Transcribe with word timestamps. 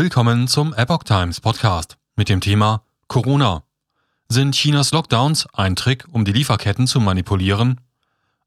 Willkommen 0.00 0.46
zum 0.46 0.74
Epoch 0.74 1.02
Times 1.02 1.40
Podcast 1.40 1.98
mit 2.14 2.28
dem 2.28 2.40
Thema 2.40 2.84
Corona. 3.08 3.64
Sind 4.28 4.54
Chinas 4.54 4.92
Lockdowns 4.92 5.48
ein 5.52 5.74
Trick, 5.74 6.06
um 6.12 6.24
die 6.24 6.30
Lieferketten 6.30 6.86
zu 6.86 7.00
manipulieren? 7.00 7.80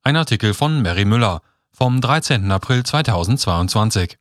Ein 0.02 0.16
Artikel 0.16 0.54
von 0.54 0.82
Mary 0.82 1.04
Müller 1.04 1.42
vom 1.74 2.00
13. 2.00 2.50
April 2.50 2.84
2022. 2.84 4.18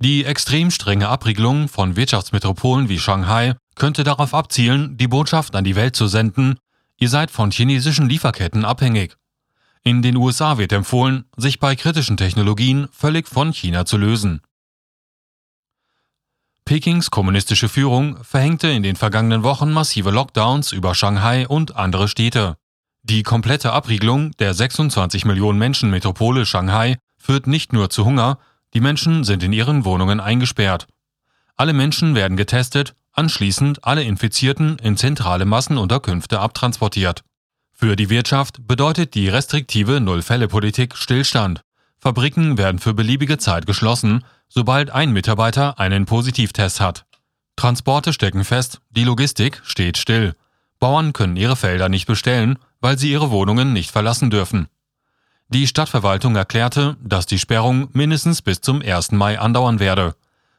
Die 0.00 0.26
extrem 0.26 0.70
strenge 0.70 1.08
Abriegelung 1.08 1.66
von 1.66 1.96
Wirtschaftsmetropolen 1.96 2.90
wie 2.90 2.98
Shanghai 2.98 3.54
könnte 3.74 4.04
darauf 4.04 4.34
abzielen, 4.34 4.98
die 4.98 5.08
Botschaft 5.08 5.56
an 5.56 5.64
die 5.64 5.76
Welt 5.76 5.96
zu 5.96 6.08
senden, 6.08 6.58
ihr 6.98 7.08
seid 7.08 7.30
von 7.30 7.50
chinesischen 7.52 8.06
Lieferketten 8.06 8.66
abhängig. 8.66 9.16
In 9.82 10.02
den 10.02 10.16
USA 10.16 10.58
wird 10.58 10.72
empfohlen, 10.72 11.24
sich 11.38 11.58
bei 11.58 11.74
kritischen 11.74 12.18
Technologien 12.18 12.86
völlig 12.92 13.28
von 13.28 13.54
China 13.54 13.86
zu 13.86 13.96
lösen. 13.96 14.42
Pekings 16.68 17.10
kommunistische 17.10 17.70
Führung 17.70 18.22
verhängte 18.22 18.68
in 18.68 18.82
den 18.82 18.94
vergangenen 18.94 19.42
Wochen 19.42 19.72
massive 19.72 20.10
Lockdowns 20.10 20.72
über 20.72 20.94
Shanghai 20.94 21.48
und 21.48 21.76
andere 21.76 22.08
Städte. 22.08 22.58
Die 23.02 23.22
komplette 23.22 23.72
Abriegelung 23.72 24.32
der 24.32 24.52
26 24.52 25.24
Millionen 25.24 25.58
Menschen 25.58 25.88
Metropole 25.88 26.44
Shanghai 26.44 26.98
führt 27.16 27.46
nicht 27.46 27.72
nur 27.72 27.88
zu 27.88 28.04
Hunger, 28.04 28.38
die 28.74 28.82
Menschen 28.82 29.24
sind 29.24 29.42
in 29.42 29.54
ihren 29.54 29.86
Wohnungen 29.86 30.20
eingesperrt. 30.20 30.86
Alle 31.56 31.72
Menschen 31.72 32.14
werden 32.14 32.36
getestet, 32.36 32.94
anschließend 33.14 33.84
alle 33.84 34.02
Infizierten 34.02 34.76
in 34.82 34.98
zentrale 34.98 35.46
Massenunterkünfte 35.46 36.38
abtransportiert. 36.38 37.22
Für 37.72 37.96
die 37.96 38.10
Wirtschaft 38.10 38.68
bedeutet 38.68 39.14
die 39.14 39.30
restriktive 39.30 40.00
Null-Fälle-Politik 40.00 40.98
Stillstand. 40.98 41.62
Fabriken 42.00 42.58
werden 42.58 42.78
für 42.78 42.94
beliebige 42.94 43.38
Zeit 43.38 43.66
geschlossen, 43.66 44.24
sobald 44.48 44.90
ein 44.90 45.12
Mitarbeiter 45.12 45.78
einen 45.78 46.06
Positivtest 46.06 46.80
hat. 46.80 47.04
Transporte 47.56 48.12
stecken 48.12 48.44
fest, 48.44 48.80
die 48.90 49.04
Logistik 49.04 49.60
steht 49.64 49.98
still. 49.98 50.34
Bauern 50.78 51.12
können 51.12 51.36
ihre 51.36 51.56
Felder 51.56 51.88
nicht 51.88 52.06
bestellen, 52.06 52.58
weil 52.80 52.98
sie 52.98 53.10
ihre 53.10 53.30
Wohnungen 53.30 53.72
nicht 53.72 53.90
verlassen 53.90 54.30
dürfen. 54.30 54.68
Die 55.48 55.66
Stadtverwaltung 55.66 56.36
erklärte, 56.36 56.96
dass 57.02 57.26
die 57.26 57.38
Sperrung 57.38 57.88
mindestens 57.92 58.42
bis 58.42 58.60
zum 58.60 58.80
1. 58.80 59.12
Mai 59.12 59.40
andauern 59.40 59.80
werde. 59.80 60.14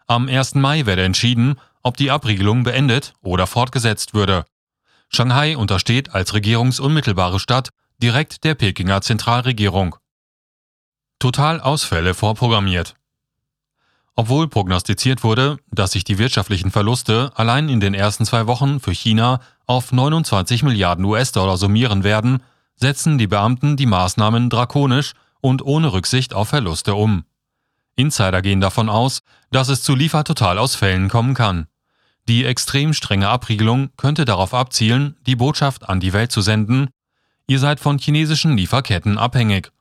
Am 0.07 0.27
1. 0.27 0.55
Mai 0.55 0.85
werde 0.85 1.03
entschieden, 1.03 1.59
ob 1.83 1.95
die 1.95 2.11
Abriegelung 2.11 2.63
beendet 2.63 3.13
oder 3.21 3.47
fortgesetzt 3.47 4.13
würde. 4.13 4.45
Shanghai 5.07 5.55
untersteht 5.55 6.13
als 6.13 6.33
regierungsunmittelbare 6.33 7.39
Stadt 7.39 7.69
direkt 8.01 8.43
der 8.43 8.55
Pekinger 8.55 9.01
Zentralregierung. 9.01 9.95
Totalausfälle 11.19 12.13
vorprogrammiert. 12.13 12.95
Obwohl 14.15 14.47
prognostiziert 14.47 15.21
wurde, 15.21 15.57
dass 15.69 15.91
sich 15.91 16.05
die 16.05 16.17
wirtschaftlichen 16.17 16.71
Verluste 16.71 17.31
allein 17.35 17.67
in 17.67 17.81
den 17.81 17.93
ersten 17.93 18.25
zwei 18.25 18.47
Wochen 18.47 18.79
für 18.79 18.91
China 18.91 19.41
auf 19.65 19.91
29 19.91 20.63
Milliarden 20.63 21.03
US-Dollar 21.03 21.57
summieren 21.57 22.05
werden, 22.05 22.41
setzen 22.75 23.17
die 23.17 23.27
Beamten 23.27 23.75
die 23.75 23.85
Maßnahmen 23.85 24.49
drakonisch 24.49 25.11
und 25.41 25.61
ohne 25.61 25.91
Rücksicht 25.91 26.33
auf 26.33 26.49
Verluste 26.49 26.95
um. 26.95 27.25
Insider 27.95 28.41
gehen 28.41 28.61
davon 28.61 28.87
aus, 28.87 29.21
dass 29.51 29.67
es 29.67 29.83
zu 29.83 29.95
Liefertotalausfällen 29.95 31.09
kommen 31.09 31.33
kann. 31.33 31.67
Die 32.29 32.45
extrem 32.45 32.93
strenge 32.93 33.27
Abriegelung 33.27 33.89
könnte 33.97 34.23
darauf 34.23 34.53
abzielen, 34.53 35.17
die 35.25 35.35
Botschaft 35.35 35.89
an 35.89 35.99
die 35.99 36.13
Welt 36.13 36.31
zu 36.31 36.39
senden, 36.39 36.87
ihr 37.47 37.59
seid 37.59 37.81
von 37.81 37.97
chinesischen 37.97 38.55
Lieferketten 38.55 39.17
abhängig 39.17 39.71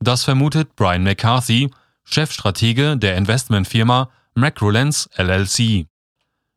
das 0.00 0.24
vermutet 0.24 0.76
Brian 0.76 1.02
McCarthy, 1.02 1.70
Chefstratege 2.04 2.96
der 2.96 3.16
Investmentfirma 3.16 4.10
Macrolens 4.34 5.08
LLC. 5.16 5.86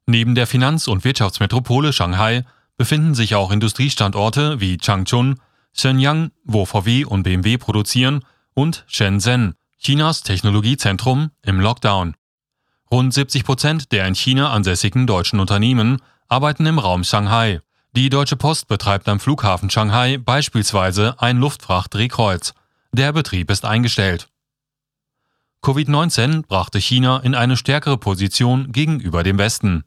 Neben 0.06 0.36
der 0.36 0.48
Finanz- 0.48 0.88
und 0.88 1.04
Wirtschaftsmetropole 1.04 1.94
Shanghai 1.94 2.44
befinden 2.78 3.14
sich 3.14 3.36
auch 3.36 3.52
Industriestandorte 3.52 4.60
wie 4.60 4.78
Changchun, 4.78 5.40
Shenyang, 5.74 6.32
wo 6.44 6.66
VW 6.66 7.06
und 7.06 7.24
BMW 7.24 7.58
produzieren, 7.58 8.26
und 8.54 8.84
Shenzhen, 8.88 9.56
Chinas 9.78 10.24
Technologiezentrum, 10.24 11.32
im 11.44 11.60
Lockdown. 11.60 12.16
Rund 12.92 13.14
70 13.14 13.44
Prozent 13.44 13.92
der 13.92 14.08
in 14.08 14.16
China 14.16 14.52
ansässigen 14.52 15.08
deutschen 15.08 15.40
Unternehmen 15.40 16.02
arbeiten 16.28 16.66
im 16.66 16.80
Raum 16.80 17.04
Shanghai. 17.04 17.62
Die 17.94 18.10
Deutsche 18.10 18.36
Post 18.36 18.68
betreibt 18.68 19.08
am 19.08 19.20
Flughafen 19.20 19.70
Shanghai 19.70 20.18
beispielsweise 20.18 21.16
ein 21.20 21.38
Luftfrachtdrehkreuz. 21.38 22.54
Der 22.92 23.14
Betrieb 23.14 23.52
ist 23.52 23.66
eingestellt. 23.66 24.30
Covid-19 25.64 26.48
brachte 26.48 26.80
China 26.80 27.20
in 27.20 27.36
eine 27.36 27.56
stärkere 27.58 27.98
Position 27.98 28.72
gegenüber 28.72 29.24
dem 29.24 29.38
Westen. 29.38 29.84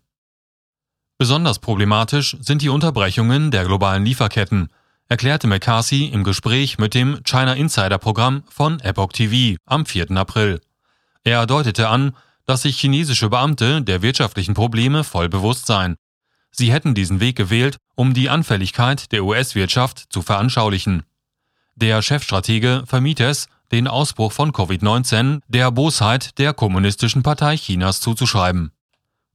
Besonders 1.19 1.59
problematisch 1.59 2.37
sind 2.41 2.63
die 2.63 2.69
Unterbrechungen 2.69 3.51
der 3.51 3.65
globalen 3.65 4.05
Lieferketten, 4.05 4.69
erklärte 5.09 5.47
McCarthy 5.47 6.07
im 6.07 6.25
Gespräch 6.25 6.79
mit 6.79 6.95
dem 6.95 7.23
China 7.25 7.55
Insider 7.55 7.99
Programm 7.99 8.45
von 8.49 8.81
Epoch 8.81 9.13
TV 9.13 9.57
am 9.67 9.85
4. 9.85 10.11
April. 10.13 10.61
Er 11.25 11.47
deutete 11.47 11.89
an, 11.89 12.17
dass 12.47 12.63
sich 12.63 12.79
chinesische 12.79 13.29
Beamte 13.29 13.83
der 13.83 14.03
wirtschaftlichen 14.03 14.55
Probleme 14.55 15.05
voll 15.05 15.29
bewusst 15.29 15.67
seien. 15.67 15.97
Sie 16.51 16.73
hätten 16.73 16.95
diesen 16.95 17.21
Weg 17.21 17.37
gewählt, 17.37 17.79
um 17.95 18.15
die 18.15 18.29
Anfälligkeit 18.29 19.11
der 19.13 19.25
US-Wirtschaft 19.25 20.07
zu 20.11 20.23
veranschaulichen. 20.23 21.05
Der 21.75 22.03
Chefstratege 22.03 22.85
vermied 22.87 23.21
es, 23.21 23.49
den 23.73 23.89
Ausbruch 23.89 24.33
von 24.33 24.53
Covid-19 24.53 25.41
der 25.49 25.71
Bosheit 25.71 26.39
der 26.39 26.53
Kommunistischen 26.53 27.23
Partei 27.23 27.57
Chinas 27.57 28.01
zuzuschreiben. 28.01 28.73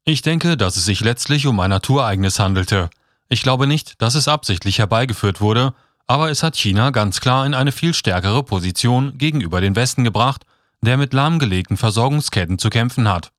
Ich 0.05 0.21
denke, 0.21 0.55
dass 0.55 0.77
es 0.77 0.85
sich 0.85 1.01
letztlich 1.01 1.47
um 1.47 1.59
ein 1.59 1.71
Naturereignis 1.71 2.39
handelte. 2.39 2.89
Ich 3.27 3.41
glaube 3.41 3.67
nicht, 3.67 4.01
dass 4.01 4.15
es 4.15 4.27
absichtlich 4.27 4.79
herbeigeführt 4.79 5.41
wurde, 5.41 5.73
aber 6.05 6.29
es 6.29 6.43
hat 6.43 6.55
China 6.55 6.91
ganz 6.91 7.19
klar 7.19 7.45
in 7.45 7.53
eine 7.53 7.73
viel 7.73 7.93
stärkere 7.93 8.43
Position 8.43 9.17
gegenüber 9.17 9.59
den 9.59 9.75
Westen 9.75 10.03
gebracht, 10.03 10.45
der 10.81 10.95
mit 10.95 11.13
lahmgelegten 11.13 11.75
Versorgungsketten 11.75 12.59
zu 12.59 12.69
kämpfen 12.69 13.09
hat. 13.09 13.31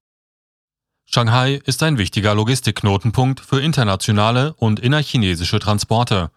Shanghai 1.06 1.54
ist 1.64 1.82
ein 1.82 1.96
wichtiger 1.96 2.34
Logistikknotenpunkt 2.34 3.40
für 3.40 3.62
internationale 3.62 4.52
und 4.54 4.78
innerchinesische 4.78 5.58
Transporte. 5.58 6.30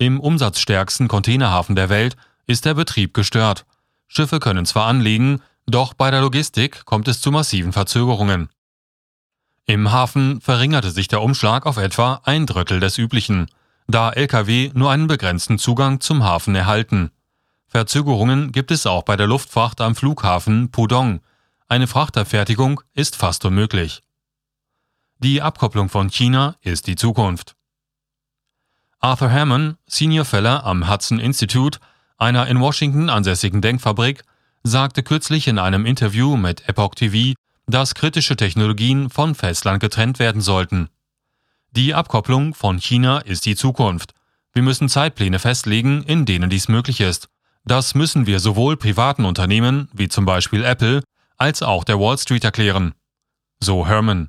Im 0.00 0.18
umsatzstärksten 0.18 1.08
Containerhafen 1.08 1.76
der 1.76 1.90
Welt 1.90 2.16
ist 2.46 2.64
der 2.64 2.72
Betrieb 2.72 3.12
gestört. 3.12 3.66
Schiffe 4.08 4.40
können 4.40 4.64
zwar 4.64 4.86
anlegen, 4.86 5.42
doch 5.66 5.92
bei 5.92 6.10
der 6.10 6.22
Logistik 6.22 6.86
kommt 6.86 7.06
es 7.06 7.20
zu 7.20 7.30
massiven 7.30 7.74
Verzögerungen. 7.74 8.48
Im 9.66 9.92
Hafen 9.92 10.40
verringerte 10.40 10.90
sich 10.90 11.08
der 11.08 11.20
Umschlag 11.20 11.66
auf 11.66 11.76
etwa 11.76 12.22
ein 12.24 12.46
Drittel 12.46 12.80
des 12.80 12.96
üblichen, 12.96 13.50
da 13.88 14.10
Lkw 14.10 14.70
nur 14.72 14.90
einen 14.90 15.06
begrenzten 15.06 15.58
Zugang 15.58 16.00
zum 16.00 16.24
Hafen 16.24 16.54
erhalten. 16.54 17.10
Verzögerungen 17.66 18.52
gibt 18.52 18.70
es 18.70 18.86
auch 18.86 19.02
bei 19.02 19.16
der 19.16 19.26
Luftfracht 19.26 19.82
am 19.82 19.94
Flughafen 19.94 20.70
Pudong. 20.70 21.20
Eine 21.68 21.86
Frachterfertigung 21.86 22.80
ist 22.94 23.16
fast 23.16 23.44
unmöglich. 23.44 24.02
Die 25.18 25.42
Abkopplung 25.42 25.90
von 25.90 26.08
China 26.08 26.56
ist 26.62 26.86
die 26.86 26.96
Zukunft. 26.96 27.54
Arthur 29.02 29.32
Hammond, 29.32 29.78
Senior 29.86 30.26
Fellow 30.26 30.60
am 30.62 30.86
Hudson 30.86 31.20
Institute, 31.20 31.78
einer 32.18 32.46
in 32.48 32.60
Washington 32.60 33.08
ansässigen 33.08 33.62
Denkfabrik, 33.62 34.24
sagte 34.62 35.02
kürzlich 35.02 35.48
in 35.48 35.58
einem 35.58 35.86
Interview 35.86 36.36
mit 36.36 36.68
Epoch 36.68 36.94
TV, 36.94 37.34
dass 37.66 37.94
kritische 37.94 38.36
Technologien 38.36 39.08
von 39.08 39.34
Festland 39.34 39.80
getrennt 39.80 40.18
werden 40.18 40.42
sollten. 40.42 40.90
Die 41.70 41.94
Abkopplung 41.94 42.52
von 42.52 42.78
China 42.78 43.20
ist 43.20 43.46
die 43.46 43.56
Zukunft. 43.56 44.12
Wir 44.52 44.62
müssen 44.62 44.90
Zeitpläne 44.90 45.38
festlegen, 45.38 46.02
in 46.02 46.26
denen 46.26 46.50
dies 46.50 46.68
möglich 46.68 47.00
ist. 47.00 47.28
Das 47.64 47.94
müssen 47.94 48.26
wir 48.26 48.38
sowohl 48.38 48.76
privaten 48.76 49.24
Unternehmen 49.24 49.88
wie 49.94 50.08
zum 50.08 50.26
Beispiel 50.26 50.62
Apple 50.62 51.02
als 51.38 51.62
auch 51.62 51.84
der 51.84 51.98
Wall 51.98 52.18
Street 52.18 52.44
erklären. 52.44 52.92
So 53.60 53.86
Herman. 53.86 54.28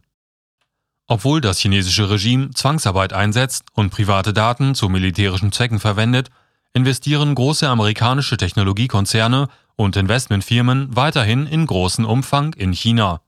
Obwohl 1.07 1.41
das 1.41 1.59
chinesische 1.59 2.09
Regime 2.09 2.51
Zwangsarbeit 2.51 3.13
einsetzt 3.13 3.65
und 3.73 3.89
private 3.89 4.33
Daten 4.33 4.75
zu 4.75 4.87
militärischen 4.89 5.51
Zwecken 5.51 5.79
verwendet, 5.79 6.29
investieren 6.73 7.35
große 7.35 7.67
amerikanische 7.67 8.37
Technologiekonzerne 8.37 9.49
und 9.75 9.95
Investmentfirmen 9.95 10.95
weiterhin 10.95 11.47
in 11.47 11.65
großem 11.65 12.05
Umfang 12.05 12.53
in 12.53 12.71
China. 12.71 13.21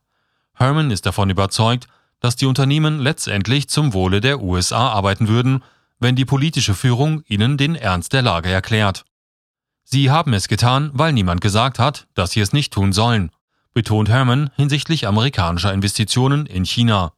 Herman 0.54 0.92
ist 0.92 1.06
davon 1.06 1.30
überzeugt, 1.30 1.88
dass 2.20 2.36
die 2.36 2.46
Unternehmen 2.46 3.00
letztendlich 3.00 3.68
zum 3.68 3.94
Wohle 3.94 4.22
der 4.22 4.42
USA 4.42 4.90
arbeiten 4.90 5.28
würden, 5.28 5.64
wenn 6.00 6.16
die 6.16 6.26
politische 6.26 6.74
Führung 6.74 7.24
ihnen 7.28 7.58
den 7.58 7.76
Ernst 7.76 8.14
der 8.14 8.22
Lage 8.22 8.50
erklärt. 8.50 9.04
Sie 9.84 10.10
haben 10.10 10.34
es 10.34 10.48
getan, 10.48 10.92
weil 10.94 11.12
niemand 11.12 11.42
gesagt 11.42 11.80
hat, 11.80 12.08
dass 12.14 12.32
sie 12.32 12.40
es 12.40 12.54
nicht 12.54 12.72
tun 12.72 12.94
sollen, 12.94 13.32
betont 13.74 14.10
Herman 14.10 14.52
hinsichtlich 14.56 15.08
amerikanischer 15.08 15.74
Investitionen 15.74 16.46
in 16.46 16.66
China. 16.66 17.14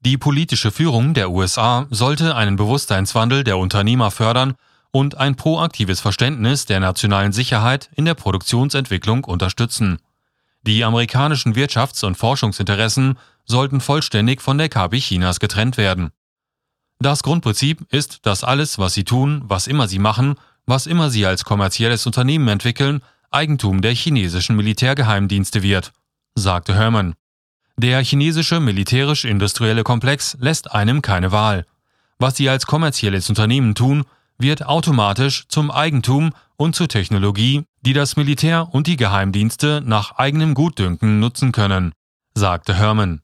Die 0.00 0.16
politische 0.16 0.70
Führung 0.70 1.12
der 1.12 1.30
USA 1.30 1.86
sollte 1.90 2.36
einen 2.36 2.56
Bewusstseinswandel 2.56 3.42
der 3.42 3.58
Unternehmer 3.58 4.10
fördern 4.10 4.54
und 4.92 5.16
ein 5.16 5.34
proaktives 5.34 6.00
Verständnis 6.00 6.66
der 6.66 6.80
nationalen 6.80 7.32
Sicherheit 7.32 7.90
in 7.94 8.04
der 8.04 8.14
Produktionsentwicklung 8.14 9.24
unterstützen. 9.24 9.98
Die 10.62 10.84
amerikanischen 10.84 11.54
Wirtschafts- 11.54 12.04
und 12.04 12.16
Forschungsinteressen 12.16 13.18
sollten 13.44 13.80
vollständig 13.80 14.40
von 14.40 14.58
der 14.58 14.68
KP 14.68 14.98
Chinas 14.98 15.40
getrennt 15.40 15.76
werden. 15.76 16.10
Das 17.00 17.22
Grundprinzip 17.22 17.86
ist, 17.92 18.26
dass 18.26 18.44
alles, 18.44 18.78
was 18.78 18.94
sie 18.94 19.04
tun, 19.04 19.42
was 19.44 19.66
immer 19.66 19.88
sie 19.88 19.98
machen, 19.98 20.34
was 20.66 20.86
immer 20.86 21.10
sie 21.10 21.26
als 21.26 21.44
kommerzielles 21.44 22.06
Unternehmen 22.06 22.48
entwickeln, 22.48 23.02
Eigentum 23.30 23.82
der 23.82 23.94
chinesischen 23.94 24.56
Militärgeheimdienste 24.56 25.62
wird, 25.62 25.92
sagte 26.34 26.74
Herman. 26.74 27.14
Der 27.78 28.02
chinesische 28.02 28.58
militärisch-industrielle 28.58 29.84
Komplex 29.84 30.36
lässt 30.40 30.72
einem 30.72 31.00
keine 31.00 31.30
Wahl. 31.30 31.64
Was 32.18 32.36
sie 32.36 32.48
als 32.48 32.66
kommerzielles 32.66 33.28
Unternehmen 33.28 33.76
tun, 33.76 34.04
wird 34.36 34.66
automatisch 34.66 35.46
zum 35.46 35.70
Eigentum 35.70 36.32
und 36.56 36.74
zur 36.74 36.88
Technologie, 36.88 37.62
die 37.82 37.92
das 37.92 38.16
Militär 38.16 38.68
und 38.72 38.88
die 38.88 38.96
Geheimdienste 38.96 39.80
nach 39.84 40.16
eigenem 40.16 40.54
Gutdünken 40.54 41.20
nutzen 41.20 41.52
können, 41.52 41.92
sagte 42.34 42.74
Herman. 42.74 43.20